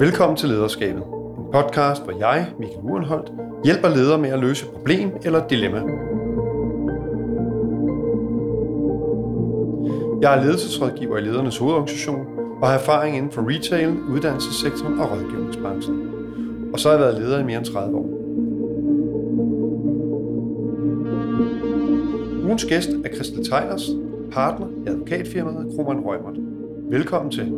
[0.00, 1.02] Velkommen til Lederskabet,
[1.38, 3.32] en podcast, hvor jeg, Michael Urenholdt,
[3.64, 5.78] hjælper ledere med at løse et problem eller et dilemma.
[10.22, 12.26] Jeg er ledelsesrådgiver i Ledernes Hovedorganisation
[12.62, 16.10] og har erfaring inden for retail, uddannelsessektoren og rådgivningsbranchen.
[16.72, 18.06] Og så har jeg været leder i mere end 30 år.
[22.44, 23.90] Ugens gæst er Christel Tejers,
[24.32, 26.36] partner i advokatfirmaet Kroman Rømert.
[26.90, 27.52] Velkommen til.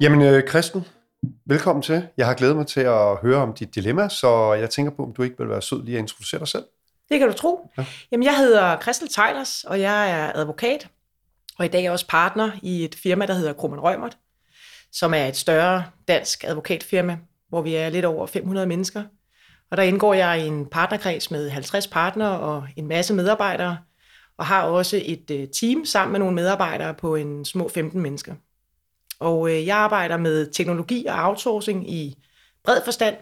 [0.00, 0.84] Jamen, øh, Christen,
[1.46, 2.08] velkommen til.
[2.16, 5.12] Jeg har glædet mig til at høre om dit dilemma, så jeg tænker på, om
[5.12, 6.64] du ikke vil være sød lige at introducere dig selv.
[7.08, 7.70] Det kan du tro.
[7.78, 7.84] Ja.
[8.12, 10.88] Jamen, jeg hedder Christel Tejlers, og jeg er advokat,
[11.58, 14.18] og i dag er jeg også partner i et firma, der hedder Krummen Rømert,
[14.92, 19.02] som er et større dansk advokatfirma, hvor vi er lidt over 500 mennesker.
[19.70, 23.78] Og der indgår jeg i en partnerkreds med 50 partnere og en masse medarbejdere,
[24.38, 28.34] og har også et øh, team sammen med nogle medarbejdere på en små 15 mennesker.
[29.20, 32.14] Og øh, jeg arbejder med teknologi og outsourcing i
[32.64, 33.16] bred forstand,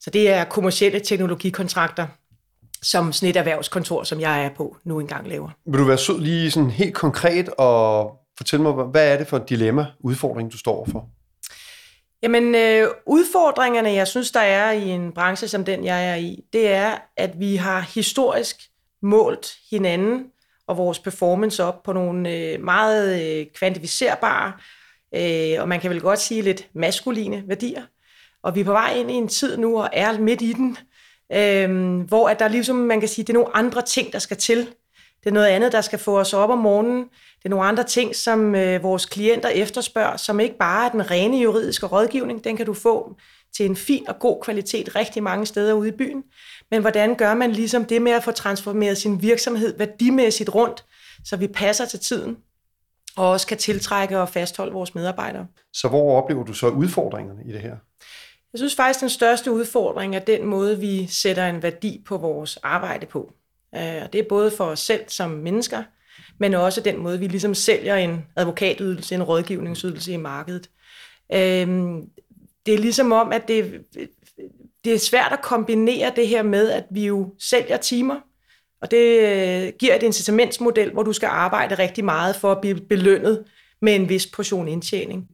[0.00, 2.06] så det er kommersielle teknologikontrakter,
[2.82, 5.50] som sådan et erhvervskontor, som jeg er på, nu engang laver.
[5.66, 9.36] Vil du være sød lige sådan helt konkret og fortælle mig, hvad er det for
[9.36, 11.08] et dilemma, udfordring, du står for?
[12.22, 16.44] Jamen, øh, udfordringerne, jeg synes, der er i en branche som den, jeg er i,
[16.52, 18.56] det er, at vi har historisk
[19.02, 20.24] målt hinanden
[20.66, 24.52] og vores performance op på nogle øh, meget øh, kvantificerbare,
[25.14, 27.82] øh, og man kan vel godt sige lidt maskuline værdier.
[28.42, 30.76] Og vi er på vej ind i en tid nu, og er midt i den,
[31.32, 34.36] øh, hvor at der ligesom, man kan sige, det er nogle andre ting, der skal
[34.36, 34.58] til.
[35.24, 37.02] Det er noget andet, der skal få os op om morgenen.
[37.02, 41.10] Det er nogle andre ting, som øh, vores klienter efterspørger, som ikke bare er den
[41.10, 42.44] rene juridiske rådgivning.
[42.44, 43.16] Den kan du få
[43.56, 46.22] til en fin og god kvalitet rigtig mange steder ude i byen.
[46.70, 50.84] Men hvordan gør man ligesom det med at få transformeret sin virksomhed værdimæssigt rundt,
[51.24, 52.36] så vi passer til tiden,
[53.16, 55.46] og også kan tiltrække og fastholde vores medarbejdere.
[55.72, 57.76] Så hvor oplever du så udfordringerne i det her?
[58.52, 62.56] Jeg synes faktisk, den største udfordring er den måde, vi sætter en værdi på vores
[62.56, 63.32] arbejde på.
[63.74, 65.82] Øh, og det er både for os selv som mennesker,
[66.38, 70.70] men også den måde, vi ligesom sælger en advokatydelse, en rådgivningsydelse i markedet.
[71.32, 72.02] Øhm,
[72.66, 73.84] det er ligesom om, at det,
[74.84, 78.20] det er svært at kombinere det her med, at vi jo sælger timer,
[78.82, 82.80] og det øh, giver et incitamentsmodel, hvor du skal arbejde rigtig meget for at blive
[82.80, 83.44] belønnet
[83.82, 85.28] med en vis portion indtjening.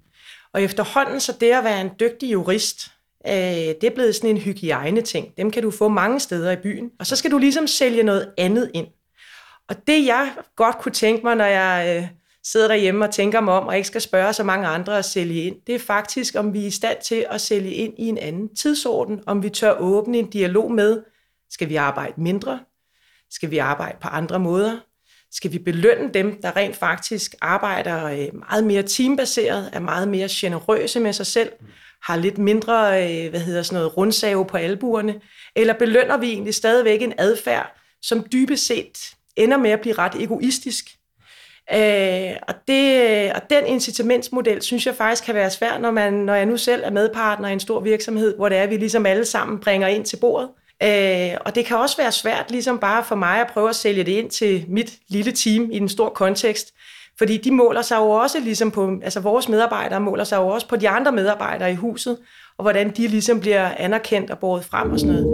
[0.52, 2.92] Og efterhånden så det at være en dygtig jurist,
[3.26, 5.36] øh, det er blevet sådan en hygiejne-ting.
[5.36, 6.90] Dem kan du få mange steder i byen.
[6.98, 8.86] Og så skal du ligesom sælge noget andet ind.
[9.68, 12.08] Og det jeg godt kunne tænke mig, når jeg øh,
[12.44, 15.42] sidder derhjemme og tænker mig om, og ikke skal spørge så mange andre at sælge
[15.42, 18.18] ind, det er faktisk, om vi er i stand til at sælge ind i en
[18.18, 21.02] anden tidsorden, om vi tør åbne en dialog med,
[21.50, 22.60] skal vi arbejde mindre,
[23.36, 24.78] skal vi arbejde på andre måder?
[25.32, 30.28] Skal vi belønne dem, der rent faktisk arbejder øh, meget mere teambaseret, er meget mere
[30.30, 31.52] generøse med sig selv,
[32.02, 35.20] har lidt mindre øh, hvad hedder sådan noget, rundsave på albuerne?
[35.56, 40.22] Eller belønner vi egentlig stadigvæk en adfærd, som dybest set ender med at blive ret
[40.22, 40.84] egoistisk?
[41.74, 46.12] Øh, og, det, øh, og den incitamentsmodel synes jeg faktisk kan være svær, når, man,
[46.12, 48.76] når jeg nu selv er medpartner i en stor virksomhed, hvor det er, at vi
[48.76, 50.48] ligesom alle sammen bringer ind til bordet.
[50.48, 53.76] Øh, Øh, og det kan også være svært, ligesom bare for mig at prøve at
[53.76, 56.74] sælge det ind til mit lille team i den store kontekst.
[57.18, 60.68] Fordi de måler sig jo også ligesom på, altså vores medarbejdere måler sig jo også
[60.68, 62.18] på de andre medarbejdere i huset,
[62.58, 65.26] og hvordan de ligesom bliver anerkendt og båret frem og sådan noget.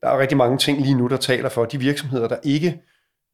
[0.00, 2.82] Der er rigtig mange ting lige nu, der taler for de virksomheder, der ikke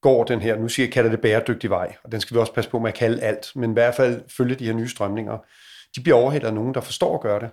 [0.02, 2.52] går den her, nu siger jeg, kalder det bæredygtig vej, og den skal vi også
[2.52, 5.38] passe på med at kalde alt, men i hvert fald følge de her nye strømninger
[5.96, 7.50] de bliver overhældet af nogen, der forstår at gøre det.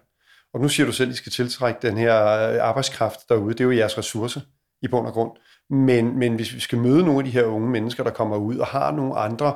[0.53, 3.53] Og nu siger du selv, at I skal tiltrække den her øh, arbejdskraft derude.
[3.53, 4.41] Det er jo jeres ressource
[4.82, 5.32] i bund og grund.
[5.70, 8.58] Men, men hvis vi skal møde nogle af de her unge mennesker, der kommer ud
[8.58, 9.55] og har nogle andre,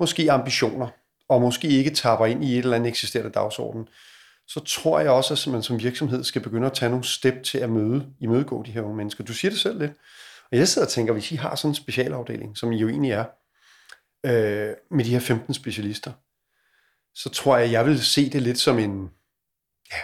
[0.00, 0.88] måske ambitioner,
[1.28, 3.88] og måske ikke tapper ind i et eller andet eksisterende dagsorden,
[4.46, 7.58] så tror jeg også, at man som virksomhed skal begynde at tage nogle step til
[7.58, 9.24] at møde, imødegå de her unge mennesker.
[9.24, 9.92] Du siger det selv lidt.
[10.52, 13.10] Og jeg sidder og tænker, hvis I har sådan en specialafdeling, som I jo egentlig
[13.10, 13.24] er,
[14.26, 16.12] øh, med de her 15 specialister,
[17.14, 19.10] så tror jeg, jeg vil se det lidt som en
[19.92, 19.98] ja,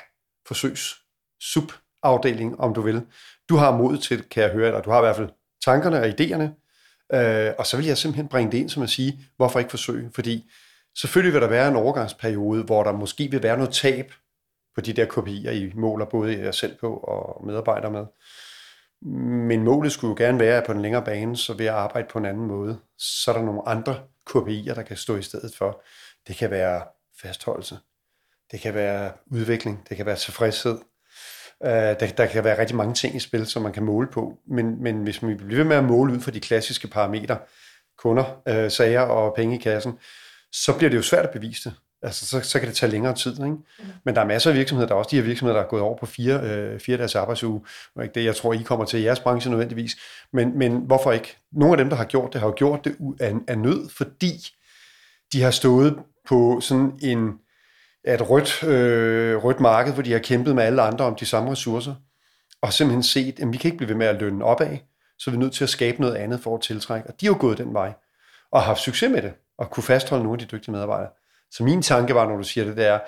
[0.46, 0.94] forsøgs
[1.40, 3.06] subafdeling, om du vil.
[3.48, 5.28] Du har mod til, det, kan jeg høre, eller du har i hvert fald
[5.64, 6.48] tankerne og idéerne,
[7.16, 10.10] øh, og så vil jeg simpelthen bringe det ind som at sige, hvorfor ikke forsøge?
[10.14, 10.50] Fordi
[10.98, 14.12] selvfølgelig vil der være en overgangsperiode, hvor der måske vil være noget tab
[14.74, 18.06] på de der kopier, I måler både jer selv på og medarbejdere med.
[19.48, 22.08] Men målet skulle jo gerne være, at på den længere bane, så ved at arbejde
[22.10, 23.94] på en anden måde, så er der nogle andre
[24.30, 25.82] KPI'er, der kan stå i stedet for.
[26.28, 26.82] Det kan være
[27.22, 27.78] fastholdelse,
[28.52, 30.78] det kan være udvikling, det kan være tilfredshed,
[31.64, 34.38] Øh, der, der kan være rigtig mange ting i spil, som man kan måle på,
[34.46, 37.38] men, men hvis vi bliver ved med at måle ud fra de klassiske parametre,
[37.98, 39.92] kunder, øh, sager og penge i kassen,
[40.52, 41.76] så bliver det jo svært at bevise det.
[42.02, 43.32] Altså, så, så kan det tage længere tid.
[43.32, 43.46] Ikke?
[43.48, 43.62] Mm.
[44.04, 45.82] Men der er masser af virksomheder, der er også de her virksomheder, der er gået
[45.82, 47.60] over på fire, øh, fire dages arbejdsuge.
[47.96, 49.96] Og ikke det, jeg tror, I kommer til i jeres branche nødvendigvis.
[50.32, 51.36] Men, men hvorfor ikke?
[51.52, 54.32] Nogle af dem, der har gjort det, har jo gjort det af, af nød, fordi
[55.32, 55.96] de har stået
[56.28, 57.38] på sådan en,
[58.04, 61.50] et rødt, øh, rødt marked, hvor de har kæmpet med alle andre om de samme
[61.50, 61.94] ressourcer,
[62.62, 64.78] og simpelthen set, at vi kan ikke blive ved med at lønne opad,
[65.18, 67.08] så vi er nødt til at skabe noget andet for at tiltrække.
[67.08, 67.92] Og de har jo gået den vej,
[68.52, 71.10] og har haft succes med det, og kunne fastholde nogle af de dygtige medarbejdere.
[71.50, 72.98] Så min tanke var, når du siger det, det er,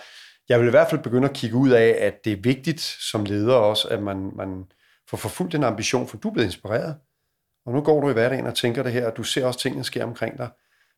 [0.49, 3.25] jeg vil i hvert fald begynde at kigge ud af, at det er vigtigt som
[3.25, 4.65] leder også, at man, man
[5.09, 6.97] får forfulgt den ambition, for du er blevet inspireret.
[7.67, 9.85] Og nu går du i hverdagen og tænker det her, og du ser også tingene
[9.85, 10.49] sker omkring dig.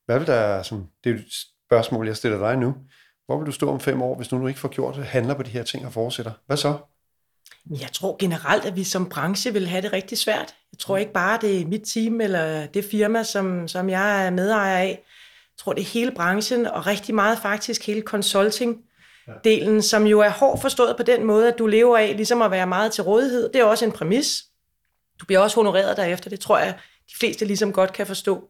[0.06, 1.25] Hvad vil der, som, det
[1.69, 2.75] spørgsmål, jeg stiller dig nu.
[3.26, 5.34] Hvor vil du stå om fem år, hvis nu du ikke får gjort det, handler
[5.34, 6.32] på de her ting og fortsætter?
[6.46, 6.76] Hvad så?
[7.70, 10.55] Jeg tror generelt, at vi som branche vil have det rigtig svært.
[10.72, 14.31] Jeg tror ikke bare, det er mit team eller det firma, som, som jeg er
[14.31, 14.88] medejer af.
[14.88, 20.31] Jeg tror, det er hele branchen, og rigtig meget faktisk hele consulting-delen, som jo er
[20.31, 23.52] hårdt forstået på den måde, at du lever af ligesom at være meget til rådighed.
[23.52, 24.44] Det er også en præmis.
[25.20, 26.75] Du bliver også honoreret derefter, det tror jeg,
[27.10, 28.49] de fleste ligesom godt kan forstå.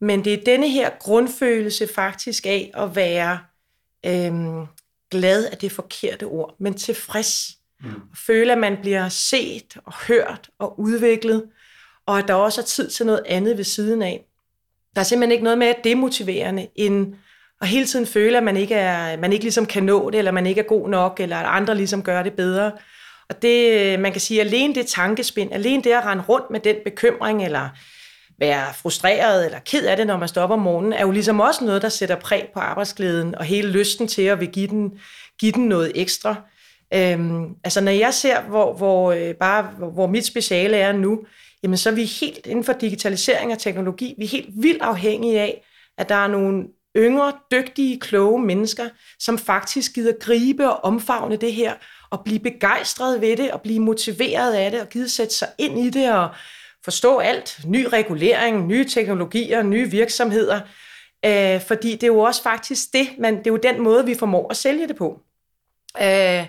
[0.00, 3.38] Men det er denne her grundfølelse faktisk af at være
[4.06, 4.66] øhm,
[5.10, 7.58] glad er det forkerte ord, men tilfreds.
[7.80, 7.90] Mm.
[8.26, 11.44] Føle, at man bliver set og hørt og udviklet,
[12.06, 14.24] og at der også er tid til noget andet ved siden af.
[14.94, 17.14] Der er simpelthen ikke noget mere demotiverende, end
[17.60, 20.30] at hele tiden føle, at man ikke, er, man ikke ligesom kan nå det, eller
[20.30, 22.72] man ikke er god nok, eller at andre ligesom gør det bedre.
[23.28, 26.76] Og det, man kan sige, alene det tankespind, alene det at rende rundt med den
[26.84, 27.68] bekymring, eller
[28.38, 31.64] være frustreret eller ked af det, når man stopper om morgenen, er jo ligesom også
[31.64, 34.90] noget, der sætter præg på arbejdsglæden og hele lysten til at vil give den,
[35.40, 36.34] give den noget ekstra.
[36.94, 41.20] Øhm, altså når jeg ser, hvor, hvor, øh, bare, hvor, hvor mit speciale er nu,
[41.62, 45.40] jamen så er vi helt inden for digitalisering og teknologi, vi er helt vildt afhængige
[45.40, 45.64] af,
[45.98, 46.64] at der er nogle
[46.96, 48.88] yngre, dygtige, kloge mennesker,
[49.18, 51.74] som faktisk gider gribe og omfavne det her,
[52.10, 55.78] og blive begejstret ved det, og blive motiveret af det, og gider sætte sig ind
[55.78, 56.28] i det, og
[56.88, 60.60] forstå alt, ny regulering, nye teknologier, nye virksomheder,
[61.24, 64.14] øh, fordi det er jo også faktisk det, man, det er jo den måde, vi
[64.14, 65.20] formår at sælge det på.
[66.02, 66.46] Øh,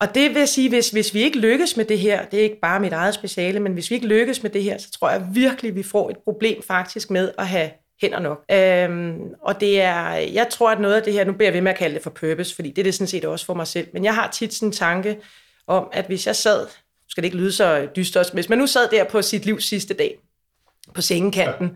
[0.00, 2.60] og det vil sige, hvis, hvis vi ikke lykkes med det her, det er ikke
[2.62, 5.26] bare mit eget speciale, men hvis vi ikke lykkes med det her, så tror jeg
[5.32, 7.70] virkelig, vi får et problem faktisk med at have
[8.02, 8.44] hænder nok.
[8.50, 11.60] Øhm, og det er, jeg tror, at noget af det her, nu beder jeg ved
[11.60, 13.66] med at kalde det for purpose, fordi det er det sådan set også for mig
[13.66, 15.18] selv, men jeg har tit sådan en tanke
[15.66, 16.66] om, at hvis jeg sad
[17.12, 19.94] skal det ikke lyde så dystert, hvis man nu sad der på sit livs sidste
[19.94, 20.18] dag,
[20.94, 21.74] på sengekanten, ja.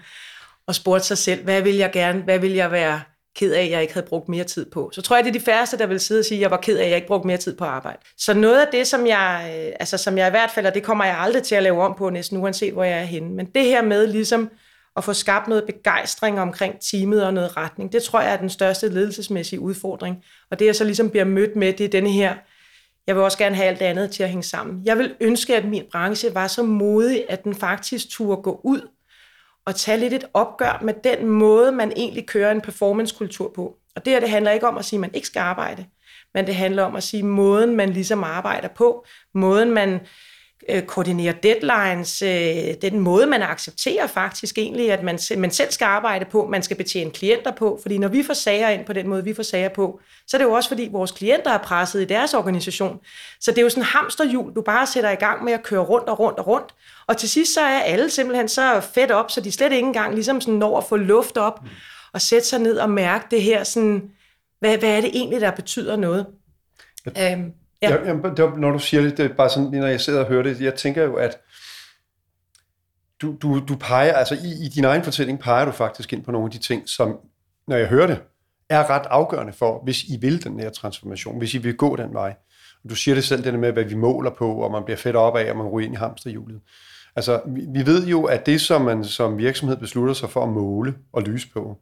[0.67, 3.01] og spurgte sig selv, hvad vil jeg gerne, hvad vil jeg være
[3.37, 4.91] ked af, at jeg ikke havde brugt mere tid på.
[4.93, 6.57] Så tror jeg, det er de færreste, der vil sidde og sige, at jeg var
[6.57, 7.99] ked af, at jeg ikke brugte mere tid på arbejde.
[8.19, 10.83] Så noget af det, som jeg, øh, altså som jeg i hvert fald, og det
[10.83, 13.47] kommer jeg aldrig til at lave om på næsten, uanset hvor jeg er henne, men
[13.47, 14.51] det her med ligesom
[14.97, 18.51] at få skabt noget begejstring omkring teamet og noget retning, det tror jeg er den
[18.51, 20.25] største ledelsesmæssige udfordring.
[20.51, 22.35] Og det jeg så ligesom bliver mødt med, det er denne her
[23.07, 24.83] jeg vil også gerne have alt det andet til at hænge sammen.
[24.85, 28.89] Jeg vil ønske, at min branche var så modig, at den faktisk turde gå ud
[29.67, 33.77] og tage lidt et opgør med den måde, man egentlig kører en performancekultur på.
[33.97, 35.87] Og det her, det handler ikke om at sige, at man ikke skal arbejde,
[36.35, 40.01] men det handler om at sige, måden man ligesom arbejder på, måden man øh,
[40.87, 46.25] koordinere deadlines, øh, den måde, man accepterer faktisk egentlig, at man, man selv skal arbejde
[46.25, 49.25] på, man skal betjene klienter på, fordi når vi får sager ind på den måde,
[49.25, 52.05] vi får sager på, så er det jo også, fordi vores klienter er presset i
[52.05, 52.99] deres organisation.
[53.41, 55.81] Så det er jo sådan en hamsterhjul, du bare sætter i gang med at køre
[55.81, 56.75] rundt og rundt og rundt,
[57.07, 60.15] og til sidst så er alle simpelthen så fedt op, så de slet ikke engang
[60.15, 61.61] ligesom sådan når at få luft op,
[62.13, 64.11] og sætte sig ned og mærke det her sådan,
[64.61, 66.27] hvad, hvad er det egentlig, der betyder noget?
[67.07, 67.91] Øhm, Ja.
[67.91, 70.27] Jeg, jeg, det, når du siger det, det er bare sådan, når jeg sidder og
[70.27, 71.39] hører det, jeg tænker jo, at
[73.23, 76.33] du, du, du peger, altså i, i din egen fortælling peger du faktisk ind på
[76.33, 77.19] nogle af de ting, som,
[77.69, 78.23] når jeg hører det,
[78.69, 82.15] er ret afgørende for, hvis I vil den her transformation, hvis I vil gå den
[82.15, 82.35] vej.
[82.85, 85.17] Og du siger det selv, det med, hvad vi måler på, og man bliver fedt
[85.17, 86.61] op af, og man ryger ind i hamsterhjulet.
[87.17, 90.49] Altså, vi, vi ved jo, at det, som man som virksomhed beslutter sig for at
[90.49, 91.79] måle og lyse på,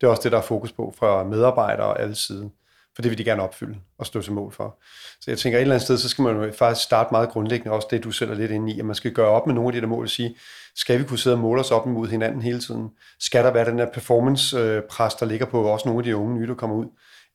[0.00, 2.48] det er også det, der er fokus på fra medarbejdere og alle sider
[2.94, 4.82] for det vil de gerne opfylde og stå til mål for.
[5.20, 7.72] Så jeg tænker, et eller andet sted, så skal man jo faktisk starte meget grundlæggende,
[7.72, 9.68] også det du selv er lidt inde i, at man skal gøre op med nogle
[9.68, 10.36] af de der mål og sige,
[10.76, 12.90] skal vi kunne sidde og måle os op imod hinanden hele tiden?
[13.20, 16.34] Skal der være den der performance-pres, øh, der ligger på også nogle af de unge
[16.34, 16.86] nye, der kommer ud?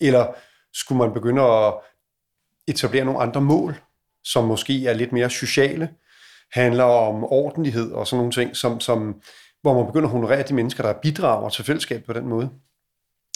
[0.01, 0.33] Eller
[0.73, 1.73] skulle man begynde at
[2.67, 3.75] etablere nogle andre mål,
[4.23, 5.89] som måske er lidt mere sociale,
[6.51, 9.21] handler om ordentlighed og sådan nogle ting, som, som,
[9.61, 12.49] hvor man begynder at honorere de mennesker, der bidrager til fællesskabet på den måde.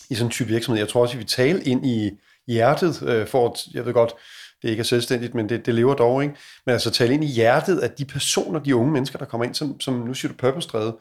[0.10, 0.80] I sådan en type virksomhed.
[0.80, 2.12] Jeg tror også, at vi taler ind i
[2.48, 4.14] hjertet, øh, for at, jeg ved godt,
[4.62, 6.36] det ikke er selvstændigt, men det, det lever dog, ikke?
[6.66, 9.56] Men altså tale ind i hjertet af de personer, de unge mennesker, der kommer ind,
[9.56, 10.94] som, som nu siger du purpose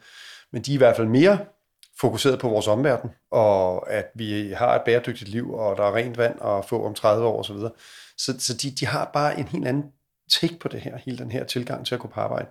[0.51, 1.39] men de er i hvert fald mere
[1.99, 6.17] fokuseret på vores omverden, og at vi har et bæredygtigt liv, og der er rent
[6.17, 7.57] vand at få om 30 år osv.
[8.17, 9.83] Så, så de, de har bare en helt anden
[10.29, 12.47] take på det her, hele den her tilgang til at gå på arbejde.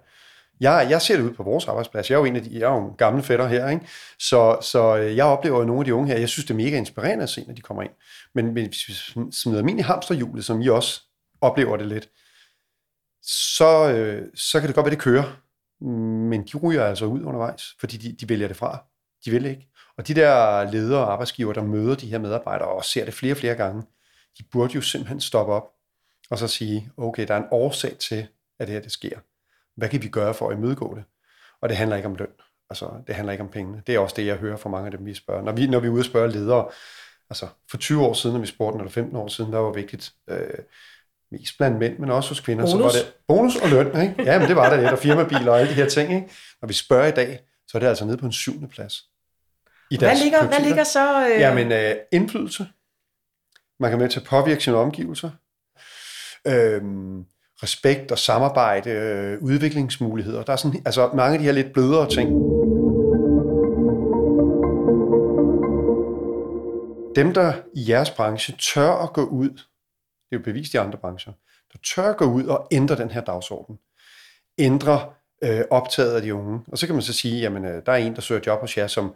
[0.62, 2.10] Jeg, jeg ser det ud på vores arbejdsplads.
[2.10, 3.86] Jeg er jo en af de jeg er jo en gamle fætter her, ikke?
[4.18, 6.64] Så, så øh, jeg oplever jo nogle af de unge her, jeg synes, det er
[6.64, 7.92] mega inspirerende at se, når de kommer ind.
[8.34, 8.94] Men, men hvis vi
[9.32, 11.00] smider min i hamsterhjulet, som I også
[11.40, 12.08] oplever det lidt,
[13.56, 15.38] så, øh, så kan det godt være, det kører.
[16.30, 18.84] Men de ryger altså ud undervejs, fordi de, de vælger det fra.
[19.24, 19.68] De vil ikke.
[19.98, 23.32] Og de der ledere og arbejdsgiver, der møder de her medarbejdere og ser det flere
[23.32, 23.82] og flere gange,
[24.38, 25.68] de burde jo simpelthen stoppe op
[26.30, 28.26] og så sige, okay, der er en årsag til,
[28.58, 29.18] at det her det sker.
[29.82, 31.04] Hvad kan vi gøre for at imødegå det?
[31.62, 32.28] Og det handler ikke om løn.
[32.70, 33.82] Altså, det handler ikke om penge.
[33.86, 35.42] Det er også det, jeg hører fra mange af dem, vi spørger.
[35.42, 36.68] Når vi, når vi er ude og spørge ledere,
[37.30, 40.12] altså for 20 år siden, når vi spurgte, eller 15 år siden, der var vigtigt,
[40.28, 40.58] øh,
[41.30, 42.70] mest blandt mænd, men også hos kvinder, bonus.
[42.72, 43.86] så var det bonus og løn.
[43.86, 44.22] Ikke?
[44.22, 46.14] Ja, men det var det lidt, og firmabiler og alle de her ting.
[46.14, 46.30] Ikke?
[46.60, 49.02] Når vi spørger i dag, så er det altså nede på en syvende plads.
[49.90, 51.28] I hvad, ligger, hvad ligger så?
[51.28, 51.40] Øh...
[51.40, 52.66] Jamen, øh, indflydelse.
[53.80, 55.30] Man kan med til at påvirke sine omgivelser.
[56.46, 57.24] Øhm,
[57.62, 60.42] respekt og samarbejde, øh, udviklingsmuligheder.
[60.42, 62.28] Der er sådan, altså mange af de her lidt blødere ting.
[67.16, 70.98] Dem, der i jeres branche tør at gå ud, det er jo bevist i andre
[70.98, 71.32] brancher,
[71.72, 73.78] der tør at gå ud og ændre den her dagsorden.
[74.58, 75.10] Ændre
[75.44, 76.60] øh, optaget af de unge.
[76.66, 78.76] Og så kan man så sige, jamen øh, der er en, der søger job hos
[78.76, 79.14] jer, som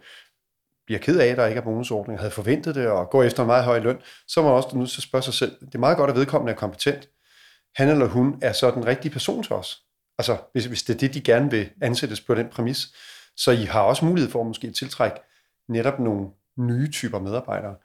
[0.85, 3.47] bliver ked af, at der ikke er bonusordning, havde forventet det og går efter en
[3.47, 5.97] meget høj løn, så må man også nu så spørge sig selv, det er meget
[5.97, 7.09] godt, at vedkommende er kompetent.
[7.77, 9.83] Han eller hun er så den rigtige person til os.
[10.17, 12.87] Altså, hvis, hvis det er det, de gerne vil ansættes på den præmis.
[13.35, 15.17] Så I har også mulighed for at måske tiltrække
[15.69, 17.75] netop nogle nye typer medarbejdere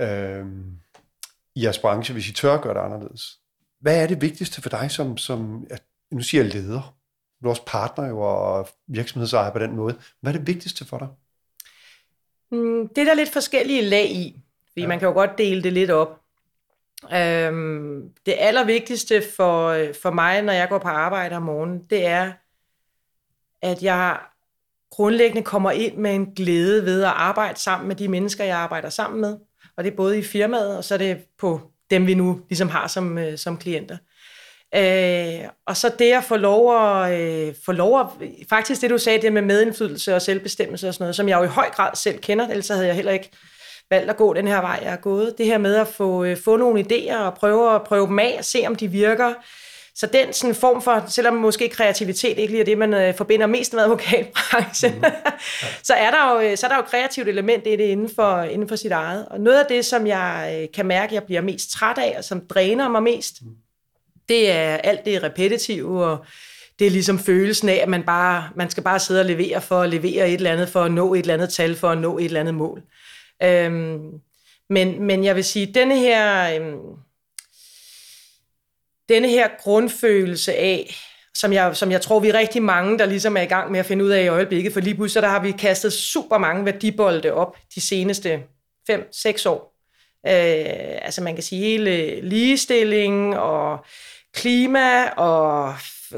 [0.00, 0.46] øh,
[1.54, 3.38] i jeres branche, hvis I tør at gøre det anderledes.
[3.80, 6.96] Hvad er det vigtigste for dig som, som at, nu siger jeg leder,
[7.42, 9.98] du er også partner jo og virksomhedsejer på den måde.
[10.20, 11.08] Hvad er det vigtigste for dig?
[12.50, 14.88] Mm, det er der lidt forskellige lag i, fordi ja.
[14.88, 16.20] man kan jo godt dele det lidt op.
[17.14, 22.06] Øhm, det allervigtigste for, øh, for mig, når jeg går på arbejde om morgenen, det
[22.06, 22.32] er,
[23.62, 24.18] at jeg
[24.90, 28.88] grundlæggende kommer ind med en glæde ved at arbejde sammen med de mennesker, jeg arbejder
[28.88, 29.36] sammen med.
[29.76, 32.68] Og det er både i firmaet, og så er det på dem, vi nu ligesom
[32.68, 33.96] har som, øh, som klienter.
[34.74, 38.06] Øh, og så det at få lov at, øh, få lov at,
[38.48, 41.44] faktisk det du sagde, det med medindflydelse og selvbestemmelse og sådan noget, som jeg jo
[41.44, 43.30] i høj grad selv kender, ellers havde jeg heller ikke
[43.90, 45.34] valgt at gå den her vej, jeg er gået.
[45.38, 48.34] Det her med at få, øh, få nogle idéer og prøve at prøve dem af
[48.38, 49.34] og se, om de virker.
[49.94, 53.46] Så den sådan form for, selvom måske kreativitet ikke lige er det, man øh, forbinder
[53.46, 55.02] mest med advokatbranchen, mm.
[55.04, 55.12] ja.
[55.82, 58.68] så, er der jo, så er der jo kreativt element i det inden for, inden
[58.68, 59.26] for sit eget.
[59.28, 62.24] Og noget af det, som jeg øh, kan mærke, jeg bliver mest træt af, og
[62.24, 63.48] som dræner mig mest, mm
[64.28, 66.24] det er alt det repetitive, og
[66.78, 69.80] det er ligesom følelsen af, at man, bare, man skal bare sidde og levere for
[69.80, 72.18] at levere et eller andet, for at nå et eller andet tal, for at nå
[72.18, 72.82] et eller andet mål.
[73.42, 74.20] Øhm,
[74.70, 76.78] men, men jeg vil sige, denne her, øhm,
[79.08, 80.96] denne her grundfølelse af,
[81.34, 83.80] som jeg, som jeg tror, vi er rigtig mange, der ligesom er i gang med
[83.80, 86.64] at finde ud af i øjeblikket, for lige pludselig der har vi kastet super mange
[86.64, 88.42] værdibolde op de seneste
[88.90, 89.74] 5-6 år.
[90.26, 93.84] Øh, altså man kan sige hele ligestilling og
[94.34, 95.74] klima og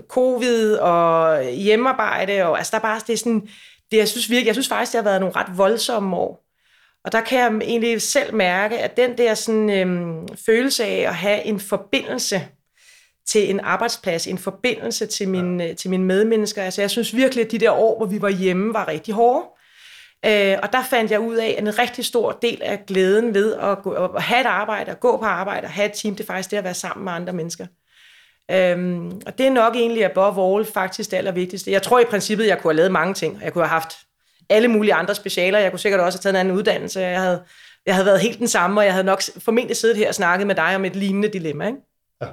[0.09, 2.45] covid og hjemmearbejde.
[2.45, 3.49] Og, altså der er bare, det er sådan,
[3.91, 6.50] det, jeg, synes virkelig, jeg synes faktisk, det har været nogle ret voldsomme år.
[7.05, 11.15] Og der kan jeg egentlig selv mærke, at den der sådan, øhm, følelse af at
[11.15, 12.49] have en forbindelse
[13.27, 15.75] til en arbejdsplads, en forbindelse til, min, ja.
[15.75, 16.63] til mine medmennesker.
[16.63, 19.47] Altså jeg synes virkelig, at de der år, hvor vi var hjemme, var rigtig hårde.
[20.27, 23.55] Øh, og der fandt jeg ud af, at en rigtig stor del af glæden ved
[23.55, 26.25] at, gå, at have et arbejde, at gå på arbejde, at have et team, det
[26.25, 27.67] er faktisk det at være sammen med andre mennesker.
[28.51, 31.71] Øhm, og det er nok egentlig above all faktisk det allervigtigste.
[31.71, 33.41] Jeg tror i princippet, jeg kunne have lavet mange ting.
[33.43, 33.99] Jeg kunne have haft
[34.51, 35.59] alle mulige andre specialer.
[35.59, 37.01] Jeg kunne sikkert også have taget en anden uddannelse.
[37.01, 37.43] Jeg havde,
[37.87, 40.47] jeg havde været helt den samme, og jeg havde nok formentlig siddet her og snakket
[40.47, 41.67] med dig om et lignende dilemma.
[41.67, 41.79] Ikke?
[42.23, 42.27] Ja.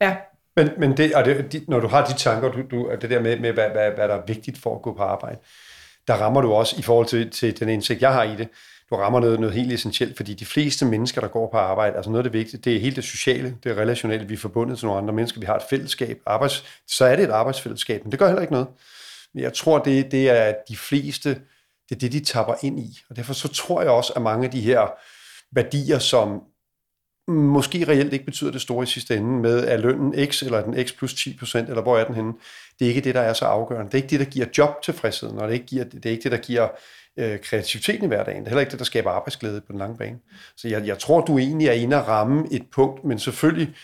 [0.00, 0.16] ja.
[0.56, 3.38] Men, men det, og det, når du har de tanker, du, du, det der med,
[3.38, 5.38] med hvad, hvad, hvad der er vigtigt for at gå på arbejde,
[6.08, 8.48] der rammer du også i forhold til, til den indsigt, jeg har i det,
[8.90, 12.10] du rammer noget, noget helt essentielt, fordi de fleste mennesker, der går på arbejde, altså
[12.10, 14.78] noget af det vigtige, det er helt det sociale, det er relationelle, vi er forbundet
[14.78, 18.12] til nogle andre mennesker, vi har et fællesskab, arbejds, så er det et arbejdsfællesskab, men
[18.12, 18.68] det gør heller ikke noget.
[19.34, 21.28] Men jeg tror, det, det er de fleste,
[21.88, 24.44] det er det, de tapper ind i, og derfor så tror jeg også, at mange
[24.44, 24.86] af de her
[25.52, 26.42] værdier, som
[27.28, 30.64] måske reelt ikke betyder det store i sidste ende med, er lønnen x, eller er
[30.64, 32.32] den x plus 10 procent, eller hvor er den henne.
[32.78, 33.86] Det er ikke det, der er så afgørende.
[33.86, 36.10] Det er ikke det, der giver job tilfredsheden, og det er ikke, giver, det er
[36.10, 36.68] ikke det, der giver
[37.16, 38.40] øh, kreativiteten i hverdagen.
[38.40, 40.18] Det er heller ikke det, der skaber arbejdsglæde på den lange bane.
[40.56, 43.74] Så jeg, jeg tror, du egentlig er inde at ramme et punkt, men selvfølgelig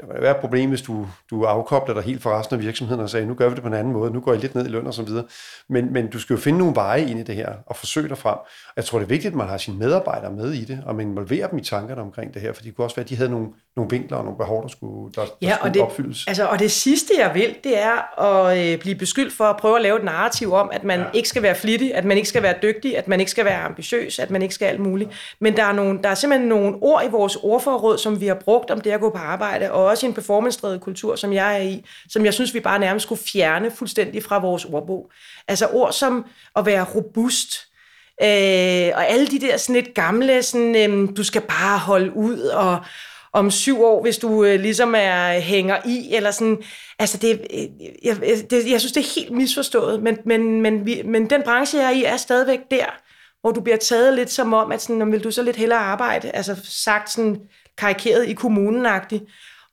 [0.00, 3.02] der vil være et problem, hvis du, du afkobler dig helt fra resten af virksomheden
[3.02, 4.66] og sagde, nu gør vi det på en anden måde, nu går jeg lidt ned
[4.66, 5.24] i løn og så videre.
[5.68, 8.18] Men, men du skal jo finde nogle veje ind i det her og forsøge dig
[8.18, 8.38] frem.
[8.76, 11.08] Jeg tror, det er vigtigt, at man har sine medarbejdere med i det, og man
[11.08, 13.30] involverer dem i tankerne omkring det her, for det kunne også være, at de havde
[13.30, 16.24] nogle, nogle vinkler og nogle behov, der skulle, der, ja, der skulle og det, opfyldes.
[16.28, 19.76] Altså, og det sidste, jeg vil, det er at øh, blive beskyldt for at prøve
[19.76, 21.06] at lave et narrativ om, at man ja.
[21.14, 23.62] ikke skal være flittig, at man ikke skal være dygtig, at man ikke skal være
[23.62, 25.10] ambitiøs, at man ikke skal alt muligt.
[25.40, 28.34] Men der er, nogle, der er simpelthen nogle ord i vores ordforråd, som vi har
[28.34, 31.56] brugt om det at gå på arbejde, og også i en performance-drevet kultur, som jeg
[31.56, 35.10] er i, som jeg synes, vi bare nærmest skulle fjerne fuldstændig fra vores ordbog.
[35.48, 36.24] Altså ord som
[36.56, 37.66] at være robust,
[38.22, 42.40] øh, og alle de der sådan lidt gamle, sådan, øh, du skal bare holde ud,
[42.40, 42.78] og
[43.32, 46.62] om syv år, hvis du øh, ligesom er hænger i, eller sådan,
[46.98, 48.16] altså det, øh, jeg,
[48.50, 51.86] det, jeg synes, det er helt misforstået, men, men, men, vi, men den branche, jeg
[51.86, 52.86] er i, er stadigvæk der,
[53.40, 56.30] hvor du bliver taget lidt som om, at sådan, vil du så lidt hellere arbejde,
[56.30, 57.36] altså sagt sådan
[57.78, 59.24] karikeret i kommunen-agtigt,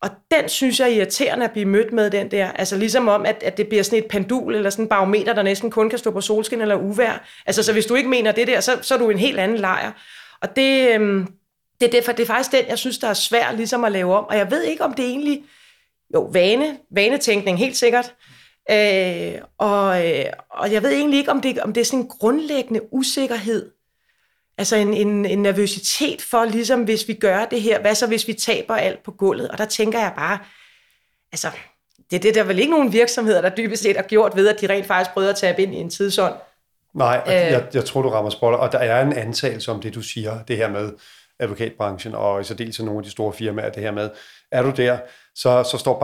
[0.01, 2.51] og den synes jeg er irriterende at blive mødt med, den der.
[2.51, 5.43] Altså ligesom om, at, at det bliver sådan et pendul, eller sådan en barometer, der
[5.43, 7.25] næsten kun kan stå på solskin eller uvær.
[7.45, 9.57] Altså så hvis du ikke mener det der, så, så er du en helt anden
[9.57, 9.91] lejr.
[10.41, 11.27] Og det, øhm,
[11.81, 14.25] det, det, det er faktisk den, jeg synes, der er svært ligesom at lave om.
[14.25, 15.43] Og jeg ved ikke, om det egentlig...
[16.13, 18.13] Jo, vane, vanetænkning, helt sikkert.
[18.71, 22.07] Øh, og, øh, og jeg ved egentlig ikke, om det, om det er sådan en
[22.07, 23.71] grundlæggende usikkerhed,
[24.57, 28.27] Altså en, en, en nervøsitet for, ligesom hvis vi gør det her, hvad så hvis
[28.27, 29.49] vi taber alt på gulvet?
[29.49, 30.39] Og der tænker jeg bare,
[31.31, 31.47] altså,
[32.11, 34.61] det er det der vel ikke nogen virksomheder, der dybest set har gjort ved, at
[34.61, 36.35] de rent faktisk prøver at tabe ind i en tidsånd.
[36.93, 39.95] Nej, øh, jeg, jeg tror, du rammer spoiler, og der er en antagelse om det,
[39.95, 40.91] du siger, det her med
[41.39, 44.09] advokatbranchen, og i særdeleshed nogle af de store firmaer, det her med,
[44.51, 44.97] er du der,
[45.41, 45.99] så, så står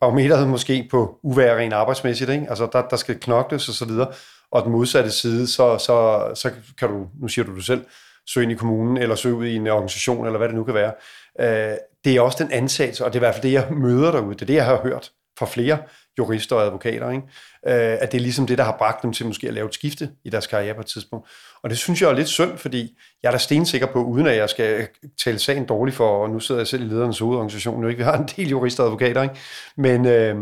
[0.00, 2.46] barometeret måske på uvær rent arbejdsmæssigt, ikke?
[2.48, 4.08] altså der, der skal knokles og så videre,
[4.50, 7.84] og den modsatte side, så, så, så kan du, nu siger du det selv,
[8.26, 10.74] søge ind i kommunen, eller søge ud i en organisation, eller hvad det nu kan
[10.74, 10.92] være.
[11.40, 14.10] Øh, det er også den ansats, og det er i hvert fald det, jeg møder
[14.10, 14.34] derude.
[14.34, 15.78] Det er det, jeg har hørt for flere
[16.18, 17.22] jurister og advokater, ikke?
[17.66, 19.74] Øh, at det er ligesom det, der har bragt dem til måske at lave et
[19.74, 21.28] skifte i deres karriere på et tidspunkt.
[21.62, 24.36] Og det synes jeg er lidt synd, fordi jeg er da stensikker på, uden at
[24.36, 24.88] jeg skal
[25.24, 28.04] tale sagen dårligt for, og nu sidder jeg selv i lederens hovedorganisation, nu ikke vi
[28.04, 29.34] har en del jurister og advokater, ikke?
[29.76, 30.36] men øh,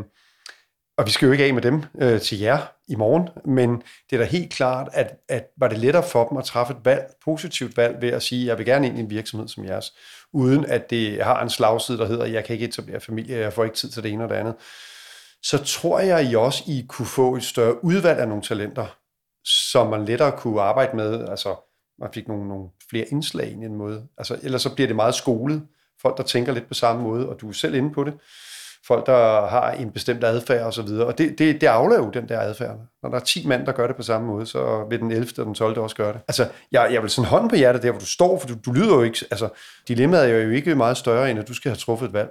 [0.96, 4.16] og vi skal jo ikke af med dem øh, til jer i morgen, men det
[4.16, 7.14] er da helt klart, at, at var det lettere for dem at træffe et valg,
[7.24, 9.94] positivt valg ved at sige, jeg vil gerne ind i en virksomhed som jeres,
[10.32, 13.64] uden at det har en slagside, der hedder, jeg kan ikke etablere familie, jeg får
[13.64, 14.54] ikke tid til det ene og det andet.
[15.42, 18.86] Så tror jeg, I også I kunne få et større udvalg af nogle talenter,
[19.44, 21.28] som man lettere kunne arbejde med.
[21.28, 21.54] Altså,
[21.98, 24.06] man fik nogle, nogle flere indslag i en måde.
[24.18, 25.62] Altså, ellers så bliver det meget skolet.
[26.02, 28.14] Folk, der tænker lidt på samme måde, og du er selv inde på det
[28.86, 31.06] folk, der har en bestemt adfærd og så videre.
[31.06, 32.76] Og det, det, det afler jo den der adfærd.
[33.02, 35.28] Når der er 10 mand, der gør det på samme måde, så vil den 11.
[35.38, 35.78] og den 12.
[35.78, 36.20] også gøre det.
[36.28, 38.72] Altså, jeg, jeg vil sådan hånden på hjertet der, hvor du står, for du, du
[38.72, 39.18] lyder jo ikke...
[39.30, 39.48] Altså,
[39.88, 42.30] dilemmaet er jo ikke meget større, end at du skal have truffet et valg.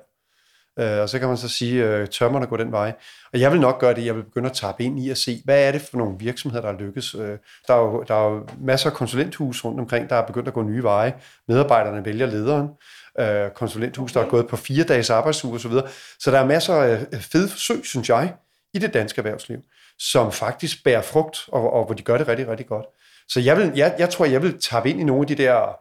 [0.82, 2.94] Uh, og så kan man så sige, øh, uh, tør man at gå den vej?
[3.34, 5.42] Og jeg vil nok gøre det, jeg vil begynde at tappe ind i at se,
[5.46, 7.16] hvad er det for nogle virksomheder, der lykkes?
[7.16, 7.28] Uh,
[7.68, 10.54] der, er jo, der er jo masser af konsulenthus rundt omkring, der er begyndt at
[10.54, 11.14] gå nye veje.
[11.48, 12.70] Medarbejderne vælger lederen
[13.20, 14.20] øh, konsulenthus, okay.
[14.20, 15.72] der er gået på fire dages arbejdsuge osv.
[15.72, 15.88] Så,
[16.20, 18.34] så der er masser af øh, fede forsøg, synes jeg,
[18.74, 19.58] i det danske erhvervsliv,
[20.00, 22.86] som faktisk bærer frugt, og, og hvor de gør det rigtig, rigtig godt.
[23.28, 25.76] Så jeg, vil, jeg, jeg tror, jeg vil tage ind i nogle af de der,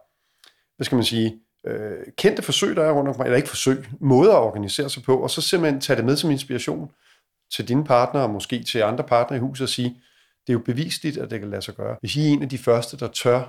[0.75, 4.33] hvad skal man sige, øh, kendte forsøg, der er rundt omkring, eller ikke forsøg, måder
[4.33, 6.91] at organisere sig på, og så simpelthen tage det med som inspiration
[7.55, 9.89] til dine partnere, og måske til andre partnere i huset, og sige,
[10.47, 11.97] det er jo bevisligt, at det kan lade sig gøre.
[11.99, 13.43] Hvis I er en af de første, der tør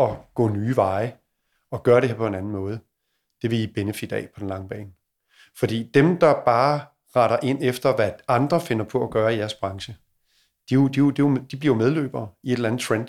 [0.00, 1.12] at gå nye veje,
[1.74, 2.80] og gøre det her på en anden måde,
[3.42, 4.90] det vil I benefit af på den lange bane.
[5.58, 6.80] Fordi dem, der bare
[7.16, 9.96] retter ind efter, hvad andre finder på at gøre i jeres branche,
[10.70, 13.08] de, de, de, de, de bliver jo medløbere i et eller andet trend.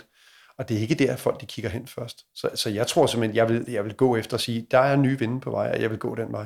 [0.58, 2.26] Og det er ikke der, folk de kigger hen først.
[2.36, 4.96] Så, så jeg tror simpelthen, jeg vil, jeg vil gå efter at sige, der er
[4.96, 6.46] nye vinde på vej, og jeg vil gå den vej.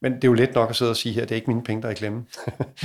[0.00, 1.64] Men det er jo let nok at sidde og sige her, det er ikke mine
[1.64, 2.26] penge, der er i klemme.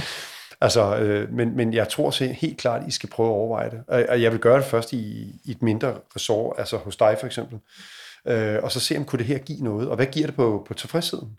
[0.62, 3.84] altså, øh, men, men jeg tror så helt klart, I skal prøve at overveje det.
[3.88, 7.18] Og, og jeg vil gøre det først i, i et mindre ressort, altså hos dig
[7.20, 7.60] for eksempel
[8.28, 10.66] øh, og så se, om kunne det her give noget, og hvad giver det på,
[10.68, 11.38] på tilfredsheden.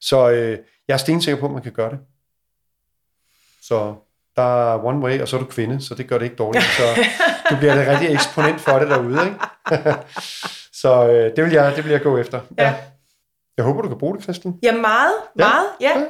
[0.00, 1.98] Så øh, jeg er stensikker på, at man kan gøre det.
[3.62, 3.94] Så
[4.36, 6.64] der er one way, og så er du kvinde, så det gør det ikke dårligt.
[6.64, 6.82] Så
[7.50, 9.24] du bliver det rigtig eksponent for det derude.
[9.24, 9.38] Ikke?
[10.82, 12.40] så øh, det, vil jeg, det vil jeg gå efter.
[12.58, 12.64] Ja.
[12.64, 12.74] ja.
[13.56, 14.58] Jeg håber, du kan bruge det, Christian.
[14.62, 15.12] Ja, meget.
[15.36, 15.98] Meget, ja.
[15.98, 16.06] ja.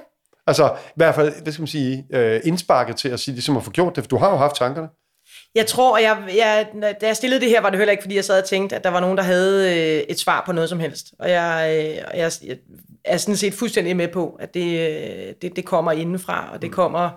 [0.47, 3.63] Altså, i hvert fald, hvad skal man sige, øh, indsparket til at sige, ligesom at
[3.63, 4.89] få gjort det, for du har jo haft tankerne.
[5.55, 6.69] Jeg tror, jeg, jeg,
[7.01, 8.85] da jeg stillede det her, var det heller ikke, fordi jeg sad og tænkte, at
[8.85, 11.15] der var nogen, der havde øh, et svar på noget som helst.
[11.19, 12.59] Og jeg, øh, jeg, jeg
[13.05, 16.73] er sådan set fuldstændig med på, at det, øh, det, det kommer indenfra, og det
[16.73, 17.11] kommer,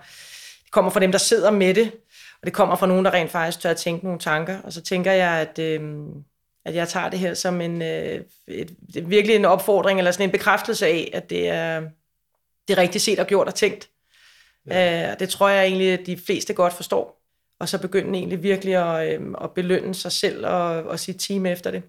[0.63, 1.91] det kommer fra dem, der sidder med det,
[2.41, 4.61] og det kommer fra nogen, der rent faktisk tør at tænke nogle tanker.
[4.61, 5.81] Og så tænker jeg, at, øh,
[6.65, 10.27] at jeg tager det her som en, øh, et, et, virkelig en opfordring, eller sådan
[10.27, 11.81] en bekræftelse af, at det er,
[12.67, 13.89] det er rigtigt set og gjort og tænkt.
[14.67, 15.11] Ja.
[15.11, 17.22] Øh, det tror jeg egentlig, at de fleste godt forstår
[17.63, 21.45] og så begynde egentlig virkelig at, øh, at belønne sig selv og, og sit team
[21.45, 21.83] efter det.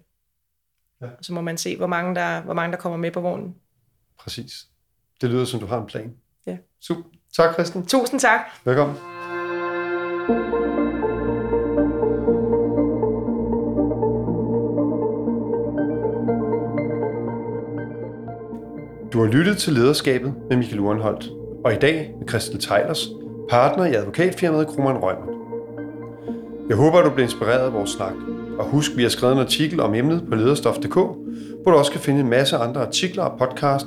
[1.01, 1.07] Ja.
[1.21, 3.55] Så må man se, hvor mange, der, hvor mange der kommer med på vognen.
[4.19, 4.67] Præcis.
[5.21, 6.13] Det lyder som, du har en plan.
[6.47, 6.57] Ja.
[6.81, 7.01] Super.
[7.35, 7.85] Tak, Christian.
[7.85, 8.39] Tusind tak.
[8.65, 8.95] Velkommen.
[19.13, 21.29] Du har lyttet til Lederskabet med Michael Urenholdt,
[21.65, 23.07] og i dag med Christel Tejlers,
[23.49, 25.44] partner i advokatfirmaet Krummernd Rømer.
[26.69, 28.13] Jeg håber, at du bliver inspireret af vores snak.
[28.59, 32.01] Og husk, vi har skrevet en artikel om emnet på lederstof.dk, hvor du også kan
[32.01, 33.85] finde en masse andre artikler og podcast,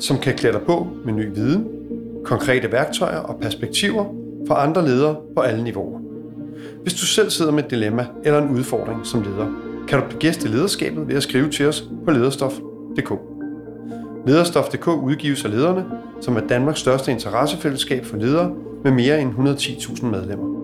[0.00, 1.68] som kan klæde dig på med ny viden,
[2.24, 4.04] konkrete værktøjer og perspektiver
[4.48, 6.00] fra andre ledere på alle niveauer.
[6.82, 9.46] Hvis du selv sidder med et dilemma eller en udfordring som leder,
[9.88, 13.12] kan du begæste lederskabet ved at skrive til os på lederstof.dk.
[14.26, 15.84] Lederstof.dk udgives af lederne,
[16.20, 18.52] som er Danmarks største interessefællesskab for ledere
[18.84, 20.57] med mere end 110.000 medlemmer.